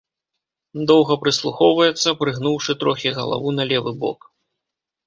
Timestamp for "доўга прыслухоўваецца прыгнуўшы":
0.91-2.71